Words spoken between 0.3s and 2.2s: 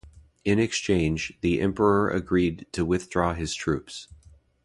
In exchange, the emperor